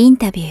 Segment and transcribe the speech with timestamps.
[0.00, 0.50] インタビュー。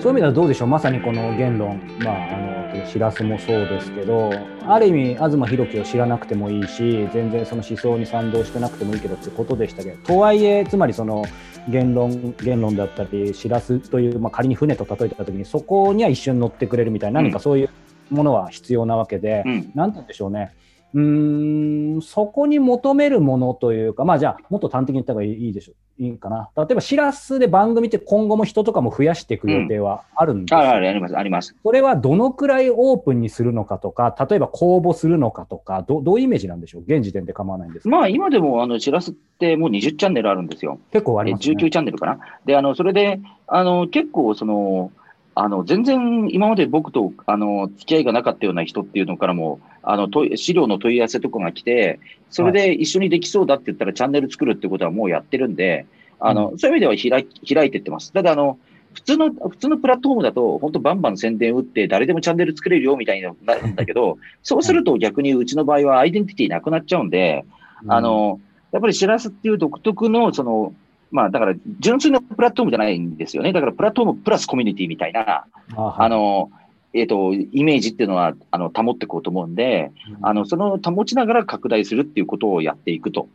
[0.00, 4.30] そういう意味ではどうでしょう、まさにこの言論、まあ、あのしらすもそうですけど、
[4.66, 11.26] ある意味、東博樹を知らなくてもいいし、全然その思想に賛同してなくてもいいけどってことでしたけど、とはいえ、つまりその
[11.68, 17.68] 言論言論だったり、しらすという、まあ、仮に船と例えたときに、そこには一緒に乗ってくれるみたいな、何かそういう
[18.08, 20.54] ものは必要なわけで、うん、なんて言うんでしょうね。
[20.94, 26.50] うんそこに求めるものというか、まあじゃあ、もっと端的に言った方がいいでしょいいかな。
[26.56, 31.56] 例えば、しらすで番組って今後も人とかも増やしていく予定はあるんですか、うん、ああります、あります。
[31.62, 36.82] それはどのくらいオープンにするのかとか、例えば公募するのかとか、どどういうイメージなんでしょう？
[36.82, 40.78] 現時点で構わないんですまあ今でも、あの、しらすってもう20チャンネルあるんですよ。
[40.92, 41.56] 結構あります、ね。
[41.56, 42.18] 19チャンネルかな。
[42.44, 44.92] で、あの、それで、あの、結構その、
[45.38, 52.00] あの、全然今まで僕と、あの、付き合いがなかったような人っていうのからも、あの、資料の問い合わせとかが来て、
[52.30, 55.84] それで一緒にできそうだって言ったらチャンネル作るってことはもうやってるんで、
[56.20, 58.14] あの、うん、そういう意味では開開いてってます。
[58.14, 58.58] ただ、あの、
[58.94, 67.44] 普通の、普通のプラットフォームだと、本当バンバン宣伝打って誰でもチャンネル作れるよみたいになるんだけど、 そうすると逆にうちの場合はアイデンティティなくなっちゃうんで、
[67.84, 68.40] うん、あの、
[68.72, 70.72] やっぱりしらすっていう独特の、その、
[71.10, 73.52] まあ、だから、純粋なプラットフォームじゃないんですよね。
[73.52, 76.50] だから、プラットフォームプラスコミュニティみたいな、あの、
[76.92, 83.28] えっ、ー、と、イメージっていうのは、あの、保っていこうと思うんで、うん、あの、その保ちながら拡大するっていうことをやっていくと。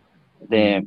[0.50, 0.84] で、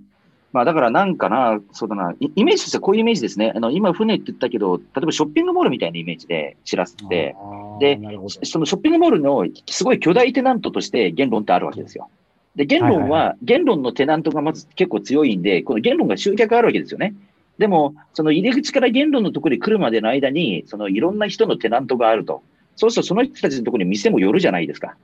[0.53, 3.53] まあ、だからなんかな、そうだな、イメージとしてはこういうイメージですね。
[3.57, 7.35] あの、今、船って言ったけど、例えばショッピングモールみたいなイメージで知らせて、
[7.81, 7.99] で、
[8.45, 12.09] そのショッピングモールのすごい巨大テナントとして言論ってあるわけですよ。
[12.57, 17.15] で、言論は、言論のテナントがまず結構強いんで、この言論が集客あるわけですよね。
[17.59, 22.43] でも、その入り口から言論のところに来るまでの間に、そのいろんな人のテナントがあると。
[22.77, 24.97] そうするとその人たちのところに店も寄るじゃないですか。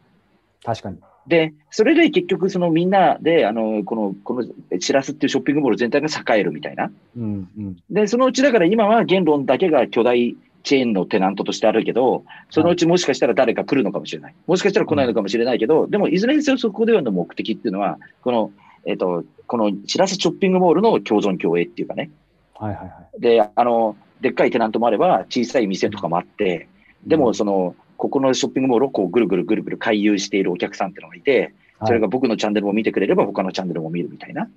[0.64, 0.98] 確かに。
[1.26, 6.90] で、それで結局そのみんなで、あの、この、このしらすっていうショッピングモール全体が栄えるみたいな。
[7.16, 14.34] うんうん、で、そのうちだから今は言論だけが巨大チェーンのテナントとしてあるけど、そのうちもしかしたら誰か来るのかもしれない。
[14.46, 18.52] もしかしたら来ないのかもしれないけど、でもいずれにせよそこでの目的っていうのは、この、
[18.84, 22.10] えっ、ー、と、このしらすショッピングモールの共存共栄っていうかね。
[22.54, 23.20] はいはいはい。
[23.20, 26.68] で、あの、でっかいテナントもあれば、小さい店とかもあって、
[27.06, 31.52] でもその、ここのショッピングモールをこうぐるぐるぐるぐる回遊しているお客さんっていうのがいて、
[31.84, 34.48] それが僕のチャンネルを見てくれれば他のチャンネルも見るみたいな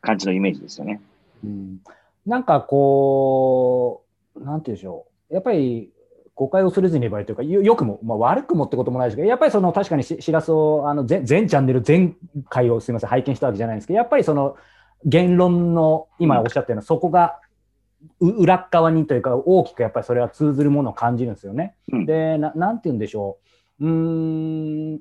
[0.00, 1.00] 感じのイメージですよね。
[1.44, 1.80] うん、
[2.26, 4.02] なんかこ
[4.34, 5.13] う、なんて言うんでしょう。
[5.30, 5.90] やっぱり
[6.34, 12.16] 誤解をするずに言えばいいというか、よくも、まあ、悪くもってこともないですけど、やっぱりその確かにしらすを、あの全全チャンネル、全
[12.48, 14.56] 回をすみません、拝見したわけじゃないんですけど、やっぱりその
[15.04, 17.38] 言論の、今おっしゃったような、そこが
[18.20, 21.76] 裏側にというか、大きくやっぱりそれは通ずるものを感じるんですよね。
[21.92, 23.38] うん、でな、なんて言うんでしょ
[23.80, 23.86] う。
[23.86, 25.00] うん、例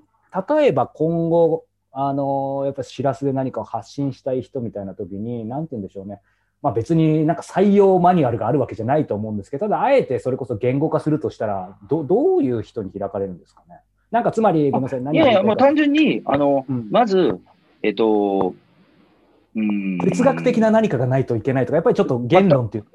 [0.67, 6.21] えば今後、あのやっぱりしらすで何かを発信したい人みたいな時に、なんて言うんでしょうね。
[6.63, 13.81] まあ、別になんか採用マニュアルがあるわけじゃないと思うんですけど、ただあえてそれこそ言語化するとしたら、どどういう人に開かれるんですかね？
[14.11, 17.39] なんかつまり、ごめんなさい、何いやいや、まあ、単純に、あの、うん、まず、
[17.81, 18.55] えっと、
[19.55, 22.85] うん、哲学的な何かがないといけないとか、やっぱりちょっと言論っていう。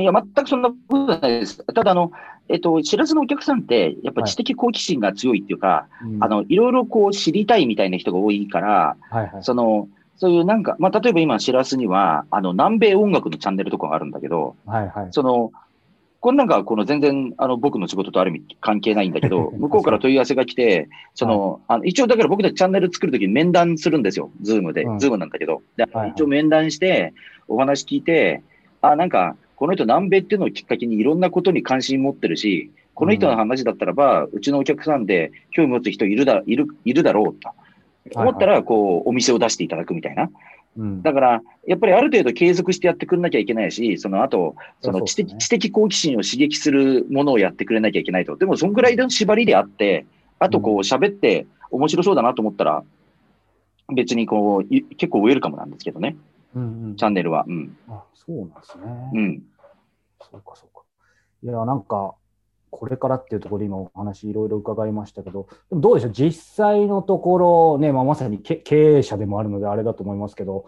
[0.00, 1.64] いや、全くそんなことないです。
[1.74, 2.12] ただ、あの、
[2.48, 9.88] えっと、知らずのお客さんって、やっぱ知的好奇心が強いっていうか、はい、あの、いろいろこう知りたいみたいな人が多いから、はいはい、その、
[10.20, 15.08] そういうなんか、まあ、例えば今、しらすには、あの、南米音楽のチャンネルとかがあるんだけど、はいはい。
[15.12, 15.50] その、
[16.20, 24.30] これなんか、この全然、あの、僕の仕事とある意味関係ないんだけど、 向こうから問い合わせが来て、その、あの一応だから僕たちチャンネル作るときに面談するんですよ。
[24.42, 24.84] ズームで。
[24.98, 25.62] ズームなんだけど。
[25.78, 27.14] で、一応面談して、
[27.48, 28.42] お話聞いて、
[28.82, 37.48] あ、なんか、この人南米っていうのをきっかけにいろんなことに関心持ってるし、この人の話だったらば、うちのお客さんで興味持つ人いるだ、いる、いるだろうと。
[38.14, 40.30] 思ったら、こう、お店を出していただくみたいな。
[40.76, 48.36] うん、だから、やっぱりある程度継続してやってくれなきゃいけないし、その後、その知的、ね、知的好奇心を刺激するものをやってくれなきゃいけないと。
[48.36, 50.06] でも、そんぐらいの縛りであって、
[50.38, 52.84] あとこう喋って面白そうだなと思ったら、
[53.94, 56.16] 別にこう、結構ウェルカムなんですけどね。
[56.54, 57.44] うんうん、チャンネルは。
[57.46, 57.76] うん。
[57.88, 59.10] あ、そうなんですね。
[59.12, 59.42] うん。
[60.20, 60.82] そうか、そうか。
[61.42, 62.14] いや、なんか、
[62.70, 68.62] これからっていうところで今お話いろいろ伺いましたけど、でもどうでしょう、実際のところね、まあ、まさに経
[68.98, 70.66] 営者でもあるのであれだと思いますけど、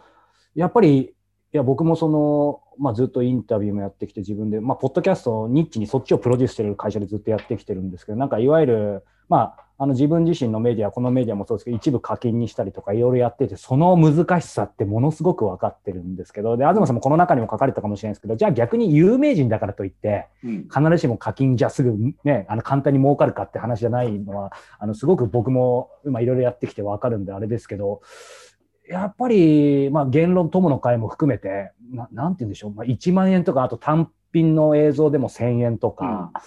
[0.55, 1.15] やっぱり、
[1.55, 28.03] いや、僕もその、まあ、ずっとインタビューもやってきて自分で、まあ、ポッドキャストニッチにそっちをプロデュースしてる会社でずっとやってきてるんですけど、なんかいわゆる、まあ、あの自分自身のメディア、このメディアもそうですけど、一部課金にしたりとかいろいろやってて、その難しさってものすごく分かってるんですけど、で、東さんもこの中にも書かれたかもしれないですけど、じゃあ逆に有名人だからといって、必ずしも課金じゃすぐね、あの簡単に儲かるかって話じゃないのは、あのすごく僕も今いろいろやってきて分かるんであれですけど、
[28.89, 36.41] やっぱり、まあ、言論友の会も含めてな、なんて言うんでしょう、まあ、1万円とか、あと単品の映像でも1000円とか、うん、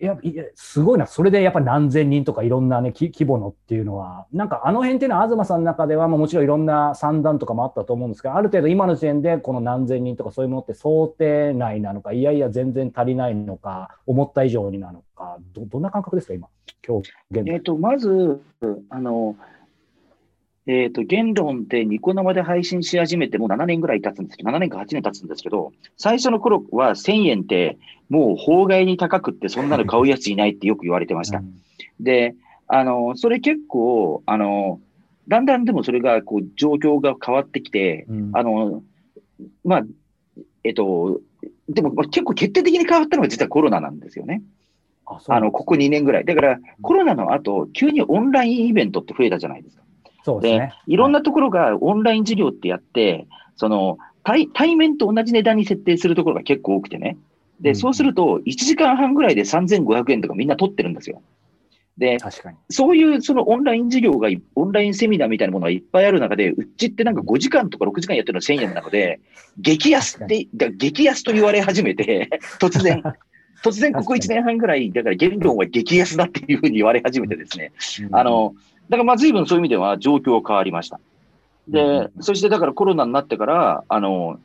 [0.00, 16.48] いやいやすごいな、それでやっぱ何千人とかいろんな、ね、規模のっていうのは、なんかあの辺っていうのは、東さんの中では、まあ、もちろんいろんな算段とかもあったと思うんですけど、ある程度今の時点でこの何千人とかそういうものって想定内なのか、いやいや、全然足りないのか、思った以上になのか、どどんな感覚ですか、今、
[16.86, 17.54] 今日現在。
[17.54, 18.40] えーとまず
[18.90, 19.34] あの
[20.68, 27.78] えっ、ー、と、言論ってニコ生で配信し始めてもう7年ぐらい経つんですけど、7年か8年経つんですけど、最初の頃は1000円って
[28.10, 31.38] もう法外に高くってそんなの買うやついないってよく言われてました。
[31.38, 31.54] うん、
[31.98, 32.34] で、
[32.66, 34.78] あの、それ結構、あの、
[35.26, 38.82] だんだんでもそれが、こう、状況が変わってきて、うん、あの、
[39.64, 39.82] まあ、
[40.64, 41.22] えっと、
[41.70, 44.42] でも結構決定的に変わったのが実はコロナなんですよね。
[45.06, 46.26] ああの、ここ2年ぐらい。
[46.26, 49.82] だから、コロナの後、急にオンラインイベントって増えたじゃないですか。
[50.28, 50.74] そうですね。
[50.86, 53.26] いろんなところがオンライン授業ってやって、
[53.56, 57.16] その対対面と同じ値段に設定するところが結構多くてね。
[57.60, 61.22] で、そうすると、1時間半ぐらいで3500円とかみんな取ってるんですよ。
[61.96, 62.18] で、
[62.68, 69.20] そういうそのオンライン授業が、オンラインセミナーみたいなものがいっぱいある中で、うちってなんか5時間とか6時間やってるの1000円なので、
[69.58, 72.28] 激安って、激安と言われ始めて、
[72.60, 73.02] 突然、
[73.64, 77.72] 突然ここ1年半ぐらい、だから言論は激安だっていうふうに言われ始めてですね、
[78.12, 78.54] あの、
[78.88, 81.00] だからまあ随分そういう意味では状況は変わりました。
[81.68, 84.40] で、そしてだからコロナになってから、あの、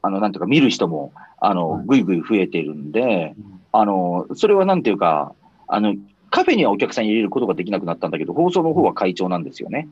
[0.00, 3.34] あの、なんていうか見る人も、あの、ぐいぐい増えているんで、
[3.72, 5.34] あの、それはなんていうか、
[5.66, 5.94] あの、
[6.30, 9.88] カフェにはお客さん入れることができなくなったんだけど、放送の方は会長なんですよね。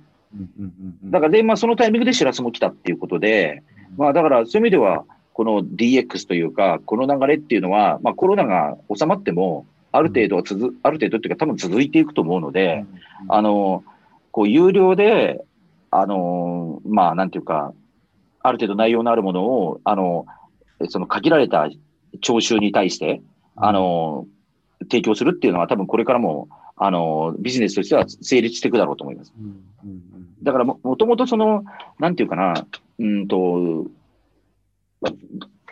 [1.05, 3.63] だからで、まあそのタイミングで知らせも来たっていうことで、
[3.97, 12.85] まあだからそういう意味では、この DX というか、この流れっていうのは、まあコロナが収まっても、ある程度は続、ある程度っていうか多分続いていくと思うので、
[13.29, 13.83] あの、
[14.37, 15.43] こう、有料で、
[15.91, 17.73] あのー、まあ、なんていうか、
[18.43, 20.27] ある程度内容のあるものを、あの、
[20.91, 21.71] その限られた
[22.21, 23.23] 聴衆に対して、
[23.57, 24.27] あの、
[24.83, 29.33] 提供するっていうのは多分これからも、あの、ビジネスとしては成立していくだろうと思います。
[30.43, 31.65] だからも、もともとその、
[31.99, 32.67] なんていうかな、
[32.99, 33.87] うんと、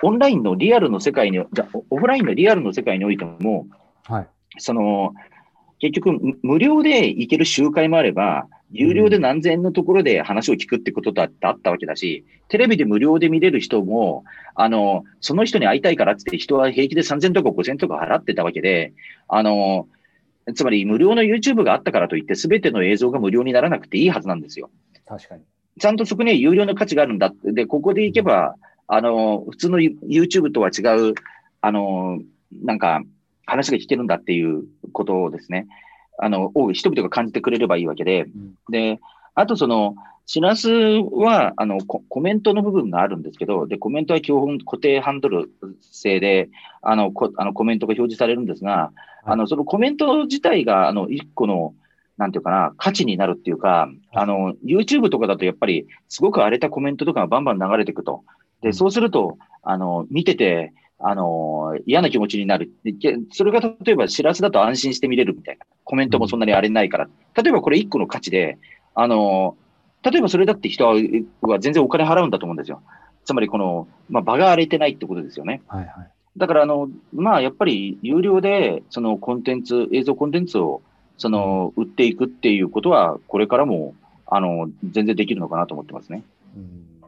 [0.03, 3.67] オンラインのリアルの世界に、じゃオフラインのリアルの世界においても、
[4.05, 5.13] はい、その、
[5.81, 14.25] 結局、無料で行ける集会もあれば、有料で何千円のところで話を聞くってことだってあったわけだし、テレビで無料で見れる人も、
[14.55, 18.93] あの、その人に会いたいからって人は平気で3000とか5000とか払ってたわけで、
[19.29, 19.89] あの、
[20.55, 24.71] つまり無料の YouTube があったからといって全ての映像が無料にならなくていいはずなんですよ。
[25.07, 25.43] 確かに。
[25.81, 27.53] ちゃんとそこには有料の価値があるんだって。
[27.53, 28.57] で、ここで行けば、
[28.87, 31.15] あの、普通の YouTube とは違う、
[31.61, 32.21] あの、
[32.53, 33.03] なんか、
[33.47, 35.67] 話が聞けるんだっていうことをですね、
[36.19, 39.01] あの、を人々が感じてくれればいいわけで、うん、で、
[39.35, 39.95] あとその、
[40.27, 45.51] シラスは、あのコ、コメントの部分があるんですけど、で、コメントは基本固定ハンドル
[45.83, 46.49] 制で、
[46.81, 51.75] あの、こあのコメントが表示されるんですが、はい、あの、そのコメント自体が、あの、一個の、
[52.17, 58.25] なんていうかな、価値になるっていうか、あの、YouTube とかだとやっぱり、すごく荒れたコメントとかがバンバン流れていくと。
[58.63, 62.70] で、そうすると、あの、見てて、あの、嫌な気持ちになる。
[63.32, 65.67] それが例えば、知らせだと安心して見れるみたいな。
[65.85, 67.08] コメントもそんなに荒れないから。
[67.37, 68.58] 例えばこれ一個の価値で、
[68.94, 69.56] あの、
[70.02, 70.96] 例えばそれだって人は
[71.58, 72.82] 全然お金払うんだと思うんですよ。
[73.24, 75.63] つまりこの、まあ、場が荒れてないってことですよね。
[75.67, 76.10] はいはい。
[76.36, 80.82] だから、あの、まあ、やっぱり有料で、そのコンテンツ、映像コンテンツを、
[81.17, 83.94] その、売っていくっていうことは、これからも、
[84.27, 86.24] あの、全然できるのかなと思ってますね。
[86.56, 87.01] うん、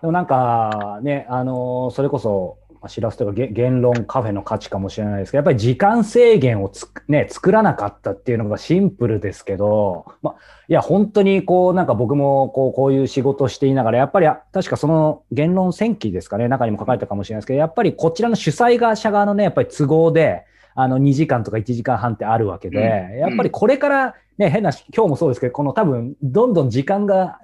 [0.00, 10.36] でもなんか、ね、あの、それこそ、知らせとか言論カフェの価値かもしれないですけど、やっぱり時間制限をつ、ね、作らなかったっていうのがシンプルですけど、ま、
[10.68, 20.44] いや、本当にこう、なんか僕もこう、こういう仕事をしていながら、やっぱり確かその言論戦記ですかね、中にも書かれたかもしれないですけど、やっぱりこちらの主催側者側のね、やっぱり都合で、
[20.76, 22.78] あの2時間とか1時間半ってあるわけで、
[23.12, 27.38] うん、やっぱりこれからね、変な、今日もそうですけど、この多分、どんどん時間が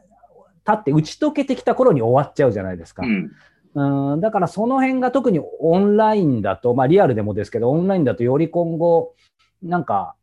[0.65, 3.05] 経って打ち解けてきた頃に終わっちゃうじゃないですか。
[3.05, 3.31] うん
[3.75, 9.15] うんだからその辺が特にオンラインだと、まあリアルでもですけど、オンラインだとより今後、
[9.63, 10.15] なんか、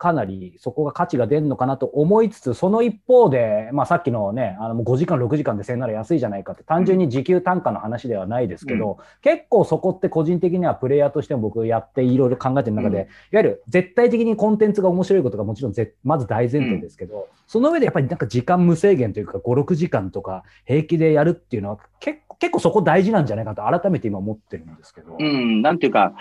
[0.00, 25.16] かなりそこが価値が出るのかなと思いつつ、その一方で、まあ、さっきのね、あのもう5時間、6時間で1000円なら安いじゃないかって、単純に時給単価の話ではないですけど、うん、結構そこって個人的にはプレイヤーとしても僕やっていろいろ考えてる中で、うん、いわゆる絶対的にコンテンツが面白いことがもちろんぜまず大前提ですけど、うん、その上でやっぱりなんか時間無制限というか、5、6時間とか平気でやるっていうのは結結構そこ大事なんじゃないかと改めて今思ってるんですけど。
[25.18, 26.14] うん、なんていうか、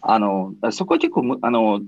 [0.00, 1.80] あの、そこは結構、あの、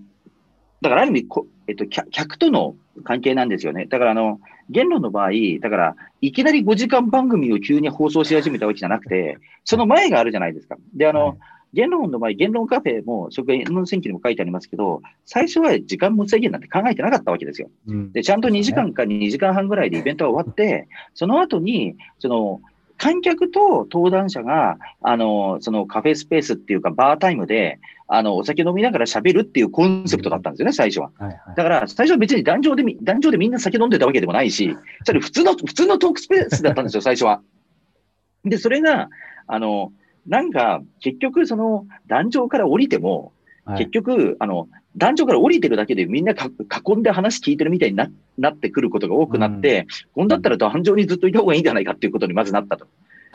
[0.83, 3.87] だからある意味こ、えっと、客との関係なんですよね。
[3.87, 10.77] だからあの、言論の場合、だから、いきなり5時間番組を急に放送し始めたわけじゃなくて、その前があるじゃないですか。
[10.95, 11.39] で、あの、はい、
[11.73, 17.71] 言論の場合、言論カフェも、そこ言論選挙にも書いてありますけど、最初は時間無制限なんて考えてなかったわけですよ。
[17.87, 22.61] うん、で、ちゃんと2時間か2時間半ぐらいでイベントが終わって、その後に、その、
[23.01, 31.11] 観客と登壇者が、あの、そのカフェスペースっていうか、バータイムで、あの、お酒飲みながら喋るっていうコンセプトだったんですよね、最初は。
[31.19, 37.41] はいはい、だから、最初は別に壇上で、壇上でみんな酒飲んでたわけでもないし、それ普通の、 普通のトークスペースだったんですよ、最初は。
[38.45, 39.09] で、それが、
[39.47, 39.93] あの、
[40.27, 43.33] なんか、結局、その、壇上から降りても、
[43.77, 52.87] 結局、あの、壇上から降りてるだけでみんな囲んで話聞いてるみたいにななってくることが多くなって、こ、うんだったら壇上にずっといた方がいいんじゃないかっていうことにまずなったと。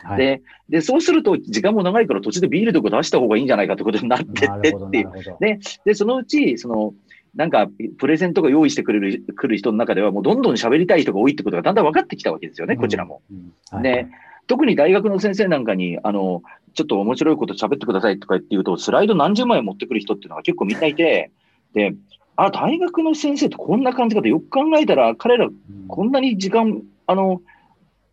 [0.02, 5.10] はい、でで、そうすると時間も長いから途中でビールとか出した方がいいんじゃないかってことになってってっていう。
[5.40, 6.94] でで、そのうち、その、
[7.34, 7.68] なんか、
[7.98, 13.20] プレゼントが用意してくれる、来る人の中では、もうどんどん喋りたい人が多いってことがだんだん分かってきたわけですよね、こちらも。
[13.30, 14.06] うんはい、で、
[14.46, 16.42] 特に大学の先生なんかに、あの、
[16.74, 21.30] ちょっと面白いこと喋ってくださいとか言って言うと、スライド何十枚持ってくる人っていうのが結構みんないて、
[21.72, 21.94] で、
[22.36, 25.48] あ、大学の先生ってこんな感じかとよく考えたら、彼ら
[25.88, 27.40] こんなに時間、あの、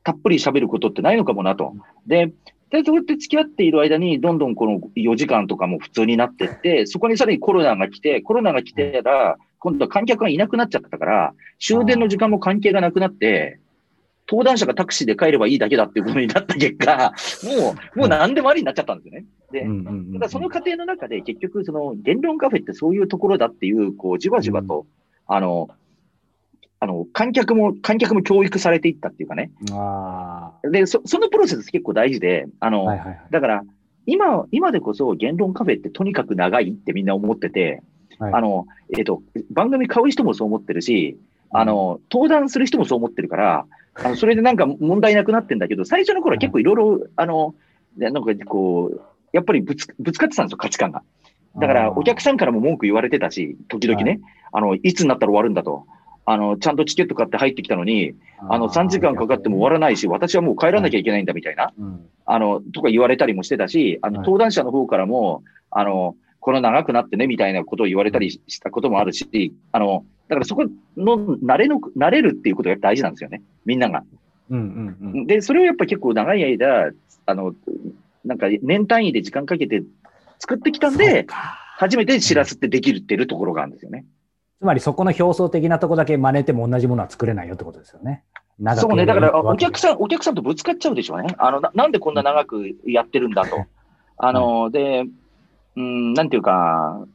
[0.03, 1.73] たっぷり喋ることってないのかもなと。
[2.07, 2.31] で、
[2.69, 13.59] で、そうやって付き合っている間に、どんどんこの4時間とかも普通になってって、そこにさらにコロナが来て、コロナが来てたら、今度は観客がいなくなっちゃったから、終電の時間も関係がなくなって、
[14.29, 17.13] 登壇者がタクシーで帰ればいいだけだっていうことになった結果、
[17.43, 19.25] もう、もう何でもありになっちゃったんですよね。
[19.51, 19.67] で、
[20.13, 24.85] ただその過程の中で結局、その言論カフェってそういうところだっていう、こう、じわじわと、
[25.27, 25.69] あの、
[26.79, 29.51] あの、観客も、観客も教育されていったっていうかね。
[30.69, 33.63] で、そ、そのプロセス結構大事で、あの、はいはいはい、だから、
[34.05, 37.81] 今、今でこそ言論カフェってとにかく長いってみんな思ってて、
[38.19, 41.17] はい、あの、えっ、ー、と、番組買う人もそう思ってるし、
[41.51, 47.55] あの、登壇する人もそう思ってるから、あのそれでなんか問題なくなってんだけど、最初の頃は結構いろいろ、あの、
[47.97, 51.03] なんかこう、やっぱりぶつぶつかってたんですよ、価値観が。
[51.57, 54.21] だから、お客さんからも文句言われてたし、時々ね、はい、
[54.53, 55.85] あの、いつになったら終わるんだと。
[56.25, 58.15] あの、ちゃんとチケット買って入ってきたのに、
[58.49, 61.73] あの、3時間かかっても終わらないし、私はもう帰らなきゃいけないんだみたいな、
[62.25, 70.65] あの、とか言われたりもしてたし、あの、登壇者の方からも、あの、この長くなってね、みたいなことを言われたりしたこともあるし、あの、だからそこ
[70.97, 73.41] の慣れの、慣れるっていうことが大事なんですよね。
[73.65, 74.03] みんなが。
[74.49, 76.91] うんうんうん、で、それをやっぱ結構長い間、
[77.25, 77.53] あの、
[78.25, 79.83] なんか年単位で時間かけて
[80.39, 81.25] 作ってきたんで、
[81.77, 84.05] 初めて知らせってできるっていうところがあるんですよね。
[84.59, 88.23] つまりそこの表層的なとこだけ真似ても同じものは作れないよってことですよね。
[88.77, 89.05] そうね。
[89.05, 91.35] だからお客さん、お客さんとぶつかっちゃうでしょうね。
[91.37, 93.65] あの、ななんでこんな長くやってるんだと。
[94.17, 95.05] あの、で、
[95.75, 97.05] うん、なんていうか、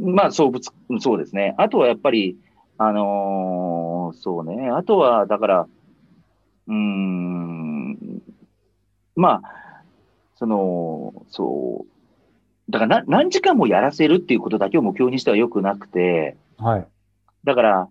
[0.00, 1.54] まあ、そうぶつ、そうですね。
[1.58, 2.36] あとはやっぱり、
[2.76, 4.70] あのー、そうね。
[4.70, 5.68] あとは、だから、
[6.68, 7.94] うん、
[9.16, 9.82] まあ、
[10.36, 11.86] その、そ
[12.68, 16.86] う、だからな何時間もやらせるっていうことだけを目標にしてはよくなくて、はい。
[17.44, 17.88] だから、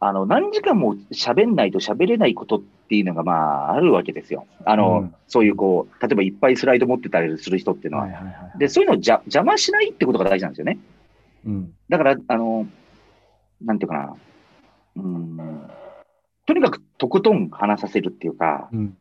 [0.00, 4.46] あの、何時間も喋んないと喋れないことっていうのが、まあ、あるわけですよ。
[4.64, 8.04] あの、うん、そういうこう、例えばいっぱいスライド持ってたりする人っていうのは。
[8.04, 10.78] はいはいはい、で、そういうのをじゃ邪魔しないってことが大事なんですよね。
[11.44, 11.74] うん。
[11.88, 12.66] だから、あの、
[13.60, 14.16] なんていうかな、
[14.96, 15.70] うん、
[16.46, 18.96] とにかくとことん話させるっていうか、うん、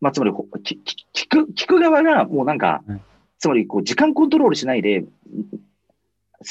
[0.00, 0.76] まあ、つまり聞
[1.28, 3.00] く、聞く側がもうなんか、うん、
[3.38, 5.08] つまりこう時間コントロールしないで、好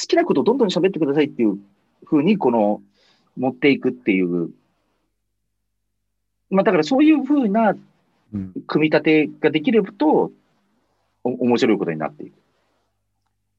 [0.08, 1.58] きなことをどんどん喋ってくださいっていう
[2.06, 2.82] ふうに、この、
[3.40, 4.50] 持っていくっていう、
[6.50, 7.76] まあ、だからそういうふうな
[8.68, 10.32] 組み立てができると、
[11.24, 12.34] お面白いことになっていく。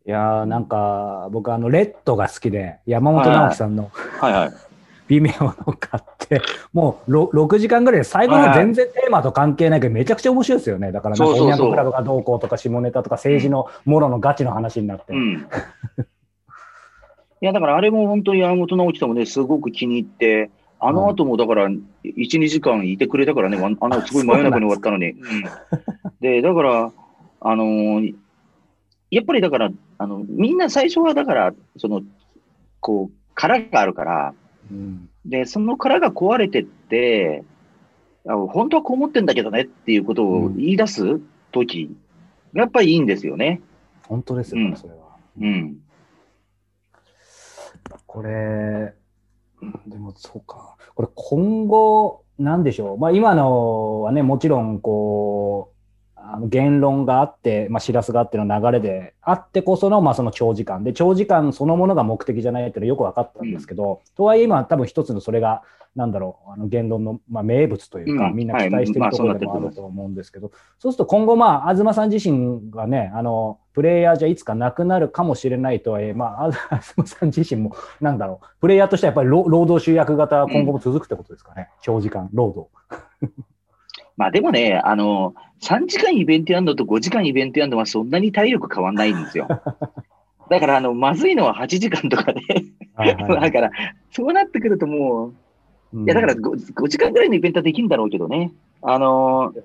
[0.06, 3.90] いやーなんか僕あのレッドが好きで山本直樹さんの、
[4.20, 4.52] はいはい、
[5.08, 6.40] 微妙の買って、
[6.72, 10.92] もう 6, 6時間ぐらいで最後の全然テーマと関係ないけどめちゃくちゃ面白いですよね。
[10.92, 15.12] だからなんかクラブがどうこうとか下ネタとか政治のもろのガチの話になって。
[15.12, 15.32] うん、
[17.42, 25.10] いやだからあれも本当に山本直樹さんもねすごく気に入って、あの後もだから、1、2時間いてくれたからね、あの、すごい真夜中に終わったのに。
[25.10, 25.44] うん、
[26.20, 26.92] で、だから、
[27.42, 28.14] あのー、
[29.10, 32.02] やっぱりだから、あの、みんな最初はだから、その、
[32.80, 34.34] こう、殻があるから、
[34.70, 35.08] うん。
[35.24, 37.44] で、その殻が壊れてって、
[38.26, 41.20] あ本当はこう思ってんだけどねっていうことを言い出す
[41.52, 41.90] とき、
[42.52, 43.60] やっぱりいいんですよね。
[44.06, 44.98] 本当ですよね、うんそれは。
[45.40, 45.78] うん。
[48.06, 48.94] これ、
[49.86, 50.76] でもそうか。
[50.94, 52.98] これ今後、なんでしょう。
[52.98, 55.79] まあ今のはね、もちろんこう、
[56.22, 60.84] あの言論があって、まあ、知らすがあっての流れであってこその、まあ、その長時間。
[60.84, 65.62] で、長時間そのものが目的じゃないっていうのはよく分かったんですけど、とはいえ今多分一つのそれが、
[65.96, 68.36] なんだろう、あの言論の、まあ、名物というか、うん。
[68.36, 69.10] みんな期待してるはい。
[69.10, 69.74] ところでもある。
[69.74, 76.50] と思うんですけど、そうすると今後、まあ、東さん自身がね、あの、プレイヤーじゃいつかなくなるかもしれないとはいえ、まあ、
[76.96, 83.32] 東さん自身も、なんだろう、プレイヤーとしてはやっぱり労労働集約型は今後も続くってことですかね、長時間労働。
[84.20, 89.48] まあでもね、あの、3時間イベントやるのと5時間イベントやるのはそんなに体力変わんないんですよ。
[90.50, 92.40] だから、あの、まずいのは8時間とかで、
[92.98, 93.70] だいから、
[94.10, 95.32] そうなってくるとも
[95.94, 98.52] う、いや、だから 5, 5時間ぐらいのイベントはできるんだろうけどね。
[98.82, 99.62] あのー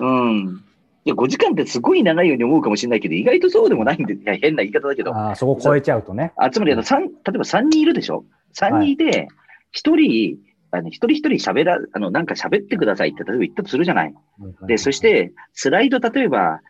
[0.00, 0.62] うん。
[1.04, 6.32] いや、5時間ってすごい長いように思うかもしれないけど、意外とそうでもないんで、いや、変な言い方だけど、あーそこを超えちゃうとね。
[6.36, 9.28] あつまりあの、三例えば3人いるでしょ ?3 人いて、
[9.74, 10.38] 1人、
[10.74, 14.14] あの一人一人喋ら、あの、なんか喋ってくださいって、例えば言ったとするじゃない。
[14.66, 16.60] で、そし、て、スライド、例えば、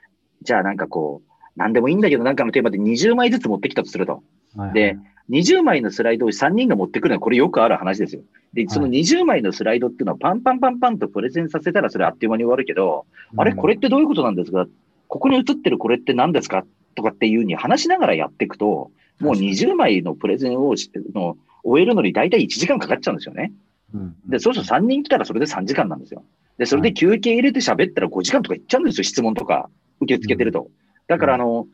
[0.43, 4.13] じゃあなんかこう、なんでもいいんだけど、なんかのテーマで20枚ずつ持ってきたとすると。
[4.13, 4.97] はいはいで、
[5.31, 8.23] 20枚のスライドを3人が持ってくるのは、これよくある話ですよ。
[8.53, 13.07] で、その20枚のスライドっていうのは、パンパンパンパンとプレゼンさせたら、それあっという間に終わるけど、
[13.37, 14.67] あれ、これってどういうことなんですか？
[15.09, 16.65] ここに映ってるこれって何ですか？
[16.97, 18.91] とかっていうふうに話しながらやっていくと、
[19.21, 23.53] もう20枚のプレゼンをしの終えるのに大体1時間かかっちゃうんですよね。
[23.95, 26.25] うんで、そうすると3人来たらそれで3時間なんですよ。
[26.59, 29.71] で、それで休憩入れて喋ったら5時間とかいっちゃうんですよ、質問とか
[30.01, 30.71] 受け付けてると。
[31.09, 31.67] だから、あの、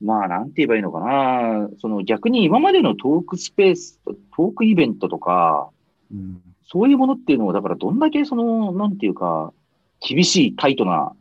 [0.00, 1.68] まあ、なんて言えばいいのかな。
[1.78, 5.70] その逆に今までのトークスペース、トークイベントとか、
[6.12, 6.42] うん
[6.72, 9.52] そういうものっていうのを、だからどんだけその、なんていうか、
[10.00, 11.12] 厳しいタイトな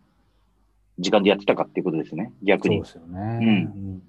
[0.99, 2.89] 時間でやってたかっていうことですね、逆にそうで。
[2.91, 3.19] すよね。
[3.41, 4.03] うんうん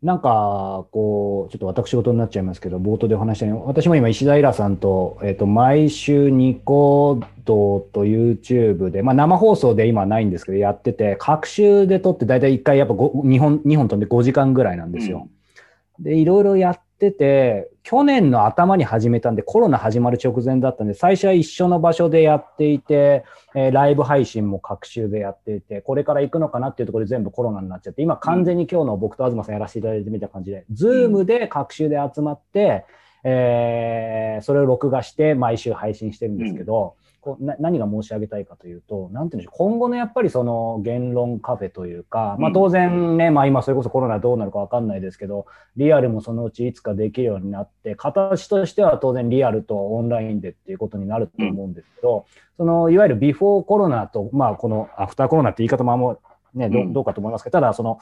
[0.00, 15.28] なんか、こう、ちょっと私事になっちゃいますけど、冒頭でお話したように、私も今、石平さんと、えっ、と、毎週ニコ動と YouTube で、まあ、生放送で今はないんですけど、やってて、各週で撮って、大体1回やっぱ2本、2本飛んで5時間ぐらいなんですよ。
[15.98, 32.84] で、いろいろやってて、去年の頭に始めたんで、コロナ始まる直前だったんで、最初は一緒の場所でやっていて、えーライブ配信も隔週でやっていて、これから行くのかなっていうところで全部コロナになっちゃって、今完全に今日の僕と東さんやらせていただいてみた感じで、ズームで隔週で集まって、
[33.24, 52.26] えーそれを録画して毎週配信してるんですけど、こうな何が申し上げたいかというと、なんていうんでしょう、今後のやっぱりその言論カフェというか、まあうん当然ね、まあ今それこそコロナどうなるかわかんないですけど、リアルもそのうちいつかできるようになって、形としては当然リアルとオンラインでっていうことになると思うんですけど、
[52.56, 56.16] そのいわゆるビフォーコロナと、まあこのアフターコロナって言い方もあんま
[56.54, 57.98] ね、どうんどうかと思いますけど、ただその、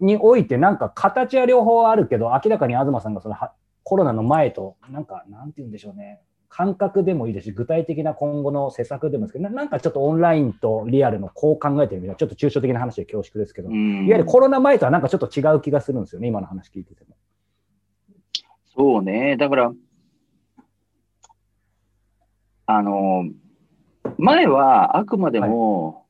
[0.00, 3.52] においてなんか形は両方あるけど、明らかに東さんがそのは
[3.84, 6.20] コロナの前と、なんか、なんて言うんでしょうね。
[6.54, 17.16] 感覚でもいいですし、具体的な今後の施策でもいいですけど、ななんかちょっとオンラインとリアルのこう考えてるみたいな、ちょっと抽象的な話で恐縮ですけど、いうんわゆるコロナ前とはなんかちょっと違う気がするんですよね、今の話聞いてても。
[18.76, 19.38] そうね。
[19.38, 19.72] だから、
[22.66, 23.24] あの、
[24.18, 26.04] 前はあくまでも、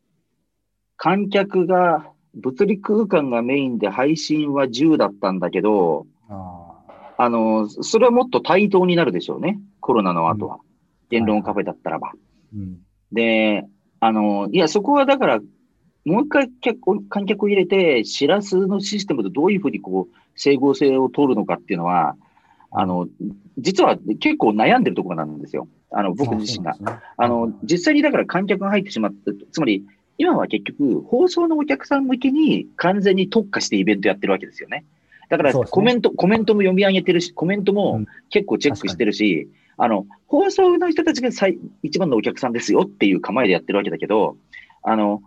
[0.96, 6.72] 観客が、物理空間がメインで配信は10だったんだけど、あ
[7.16, 9.60] あの、それはもっと対等になるでしょうね。
[9.82, 10.60] コロナの後は。
[11.10, 12.12] 言論カフェだったらば。
[12.54, 12.78] うん
[13.12, 13.66] で、
[14.00, 15.40] あの、いや、そこはだから、
[16.04, 22.16] もう一回客観客を入れて、しらすのシステムとどういうふうにこう、整合性を取るのかっていうのは、
[22.70, 23.06] あの、
[23.58, 25.68] 実は結構悩んでるところなんですよ。
[25.90, 26.74] あの、僕自身が。。
[27.16, 29.84] あの、実際にだから観客が入ってしまって、つまり、
[30.18, 34.84] 今は結局、放送のお客さん向けに完全に特化してイベントやってるわけですよね。
[35.28, 44.36] だから、コメント、コメントも読み上げてるし、コメントうもん結構チェックしてるし、あの、放送の人たちが最一番のお客さんですよっていう構えでやってるわけだけど、
[44.82, 45.22] あの、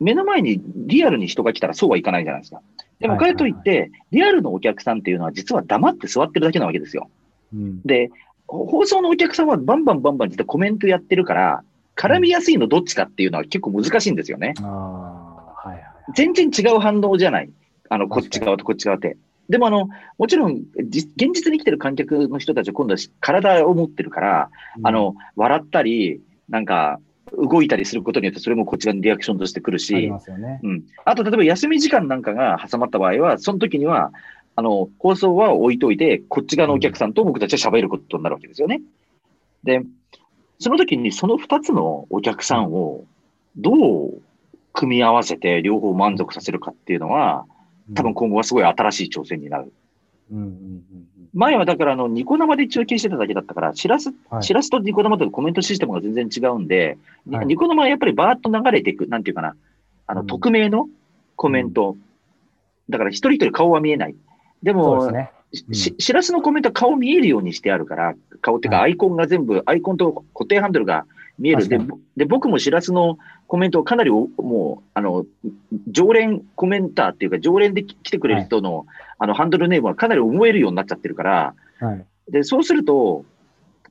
[0.00, 2.62] 目の前にリアルに人が来たらそうはいかないじゃないですか。
[3.00, 7.08] でも、かえといって、リアルのお客さんっていうのは実は黙って座ってるだけなわけですよ。
[7.52, 8.10] うんで、
[8.46, 11.62] ほ放送のお客さんはバンバンバンバン実はコメントやってるから、
[11.96, 14.54] 絡みやすいのどっちかっていうのは結構難しいんですよね。
[14.62, 15.84] ああ、はいはい。
[16.14, 17.50] 全然違う反応じゃない。
[17.88, 19.16] あの、こっち側とこっち側って。
[19.48, 24.50] でもあの、もちろん、じ現実に来てる観客の人たちは今度は体を持ってるから、
[24.82, 27.00] あの、笑ったり、なんか、
[27.36, 30.60] 動いたりすることによって、それもこちらにリアクションとしてくるありし、ますよね。
[30.62, 30.84] うん。
[31.04, 34.12] あと、例えば休み時間なんかが挟まった場合は、その時には、
[34.56, 38.80] あの、放送は置いといて、こっち側のお客さんと僕たちは喋ることになるわけですよね。
[39.64, 39.82] で、
[40.58, 43.04] その時にその2つのお客さんを
[43.56, 43.72] ど
[44.06, 44.22] う
[44.72, 47.46] 組み合わせて両方満足させるかっていうのは、
[47.94, 49.72] 多分今後はすごい新しい挑戦になる。
[50.30, 50.82] うんうんうん
[51.34, 54.42] 前はだからあの、ニコ生で中継してただけだったから、しらす、はい。
[54.42, 57.46] しらすとニコ生とコメントシステムが全然違うんで、にはい。
[57.46, 59.54] ニコ生はやっぱりバーッと流れていく、なんていうかな、
[60.06, 60.26] あの、うん。
[60.26, 60.88] 匿名の
[61.36, 61.96] コメント。
[62.88, 64.16] だから一人一人顔は見えない。
[64.62, 65.12] でも、
[65.72, 71.04] ししらすのコメントは顔見えるようにしてあるから、顔っていうかはアイコンが全部、アイコンと固定ハンドルが
[71.38, 71.68] 見える。
[71.68, 71.78] で
[72.16, 75.24] で、僕もしらすのコメントをかなりおもう、あの、
[75.88, 78.86] 常連コメンターっていうか、常連でき来てくれる人の、
[79.18, 82.06] あの、ハンドルネームはかなり思えるようになっちゃってるから、はい。
[82.30, 83.24] で、そうすると、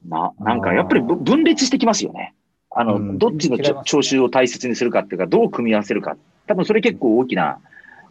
[0.08, 2.34] な、なんかやっぱりぶ分裂してきますよね。
[2.70, 6.18] あの、うんどっちの聴衆を大切にするかっていうか、どう組み合わせるか。
[6.46, 7.60] 多分それ結構大きな、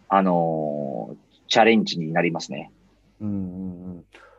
[0.08, 2.72] あのーチャレンジになりますね。
[3.20, 3.38] うんうんう
[3.74, 3.75] ん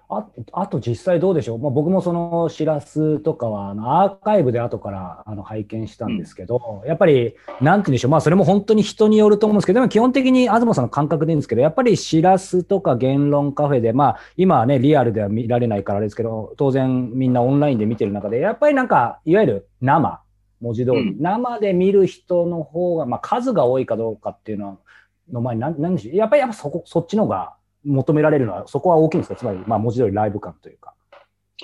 [0.09, 20.21] ああと実際どうでしょう、まあ、僕もそのしらすとかはあのアーカイブで後からあの拝見したんですけど、やっぱりなんて言うんでしょう、まあ、それも本当に人によると思うんですけど、でも基本的に東さんの感覚でいいんですけど、やっぱりしらすとか言論カフェで、まあ、今はね、リアルでは見られないからあれですけど、当然みんなオンラインで見てる中で、やっぱりなんか、いわゆる生、
[20.61, 21.17] 文字通り、うん。
[21.19, 24.77] 生で見る人の方が、まあ、数が多いかどうかっていうのは、
[25.33, 26.15] の前に何何でしょう？
[26.15, 29.35] やっぱりやっぱそこそっちの方が求められるのは、そこは大きいんですか？
[29.35, 30.93] つまり、まあ、文字通りライブ感というか。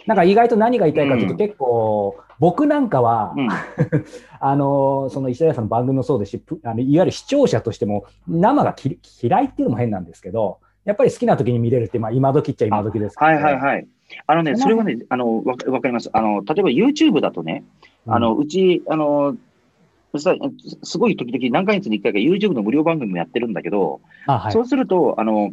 [0.08, 3.48] なんか意外と何が言いたいかというと、うん結構、僕なんかは、うん。
[4.40, 13.88] あの、その石田さんの番組もそうですし、ぷあのいわゆる視聴者としても、生がき嫌いっていうのも変なんですけど、やっぱり好きな時に見れるって、まあ、今時っちゃ今時ですけどはいはいはい。
[14.28, 16.10] あのね、それはね、あの、わかります。
[16.12, 17.64] あの、例えば YouTube だとね、
[18.08, 19.38] あの、うち、あの、
[20.18, 20.36] さ
[20.84, 25.52] すごい時々何ヶ月に1回か YouTube の無料番組もやってるんだけど、あはいそうすると、あの、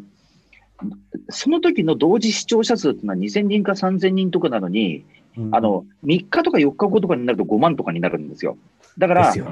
[1.29, 5.05] その時の同時視聴者数っていうのは2000人か3000人とかなのに、
[5.37, 8.57] うんあの、3日とか4日後とかになると5万とかになるんですよ。
[8.99, 9.43] だからね。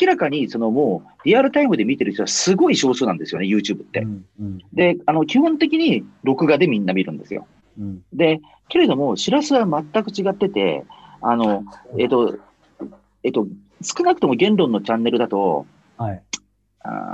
[0.00, 4.00] 明らかにそのもうリアルタイムで見てる人はすごい少数なんですよね、YouTube って。
[4.00, 7.46] うんうんで、あの、基本的に録画でみんな見るんですよ。
[7.78, 10.84] うんで、けれども、しらすは全く違ってて、
[11.20, 11.64] あの、
[11.98, 12.38] えっ、と、
[13.22, 13.46] えっ、と、
[13.82, 15.66] 少なくとも言論のチャンネルだと、
[15.96, 16.22] はい。
[16.80, 17.13] あー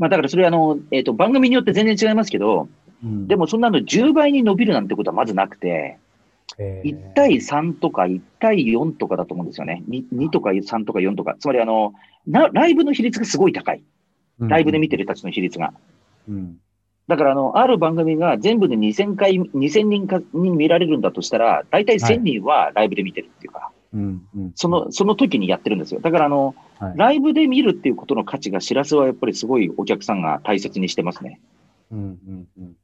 [0.00, 2.68] まあだからそれはあの、えっ、と、番組によって全然違いますけど、
[3.04, 5.98] うんでもそんなの10倍に伸びるなんてことはまずなくて、
[6.58, 9.84] えー1対3とか1対4とかだと思うんですよね。
[9.88, 11.36] 2, 2とか3とか4とか。
[11.38, 11.92] つまりあの、
[12.26, 13.82] なライブの比率がすごい高い。
[14.38, 15.72] ライブで見てる人たちの比率が。
[16.28, 16.56] うん
[17.08, 26.00] だからあの、ある番組が全部で2000回、2000人かに見られるんだとしたら、大体1000人はライブで見てるっていうか、うんうんその、その時にやってるんですよ。
[26.00, 31.40] だからあの、はいライブで見るっていうことの価値が、しらすはやっぱりすごいお客さんが大切にしてますね。
[31.92, 32.76] うんうんうん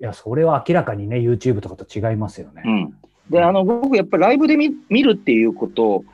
[0.00, 2.68] いや、それは明らかにね、YouTube とかと違いますよねう。
[2.68, 2.94] ん。
[3.30, 6.04] で、あの、僕やっぱりライブで見見るっていうこと、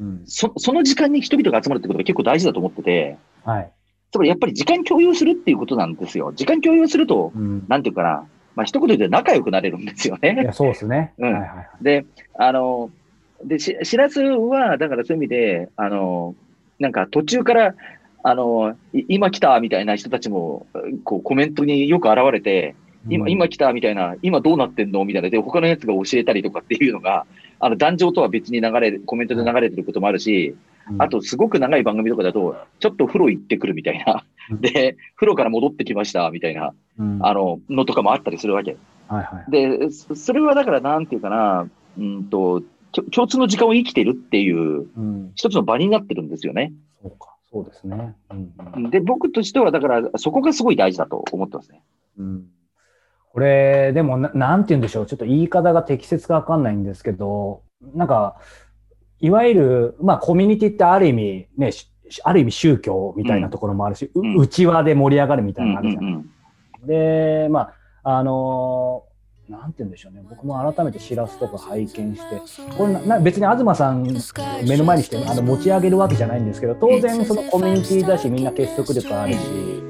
[0.00, 3.72] うんそその時間に人々が集まるってことが結構大事だと思ってて、はい。
[4.10, 6.32] つまりやっぱり時間共有するっていうことなんですよ。
[6.34, 10.38] 時間共有すると、うんなんていうかな、まあ一言で仲良くなれるんですよね。
[10.40, 11.12] いや、そうですね。
[11.18, 11.68] うんはいはいはい。
[11.82, 12.06] で、
[12.38, 12.90] あの、
[13.44, 16.34] で、し、しらすは、だからそういう意味で、あの、
[16.78, 17.74] なんか途中から、
[18.22, 20.66] あの、い今来たみたいな人たちも、
[21.04, 22.74] こうコメントによく現れて、
[23.08, 27.26] 今、うん今来たみたいな、今どうなってんのみたいな、で、他のやつが教えたりとかっていうのが、
[27.60, 30.56] あの、壇上とは別に流れ、コメントで流れてることもあるし、
[30.90, 34.60] うんあと、すごく長い番組とかだと、ちょっと風呂行ってくるみたいなうん。
[34.60, 38.76] で、風呂から戻ってきましたみたいな、うんあの、のとかもあったりするわけ。
[39.08, 39.50] はいはい。
[39.50, 41.68] で、そそれはだからなんていうかな、
[41.98, 42.62] うんと、
[43.12, 46.72] 共通の時間を生きてるっていう、うん、一つの場になってるんですよね。
[47.02, 48.14] そうか、そうですね。
[48.30, 48.90] うんうん。
[48.90, 51.82] で、僕としては、だから、そこがすごい大事だと思ってますね。
[52.18, 52.46] うん。
[53.32, 57.62] これ、でもな、なんて言うんでしょう、ちょっと言い方が適切かわかんないんですけど、
[57.94, 58.36] なんか、
[59.20, 61.90] いわゆる、まあ、コミュニティってある意味、ね、し
[62.22, 64.36] ある意味宗教みたいなところもあるし、ううん。
[64.36, 66.30] 内輪で盛り上がるみたうんいなのあるじゃないうん
[66.82, 66.86] うん。
[66.86, 67.72] で、ま
[68.02, 69.15] あ、あのー
[69.48, 72.16] なんて言うんでしょうね、僕も改めてしらすとか拝見して、
[72.76, 74.02] これなな別に東さん
[74.66, 79.36] 目の前にしてあの持ち上げるわけじゃないんですけど、当然そのコミュニティだし、みんな結束力あるし、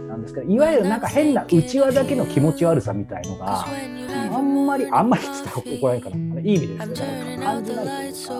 [0.08, 6.16] なんですけど、いわゆるなんか変な内輪だけの気持ち悪さみたいのが、あんまり、あんまりっつったら怒られるかな。
[6.16, 6.94] あのいい意味ですよ。
[6.94, 8.32] だから感じないというか。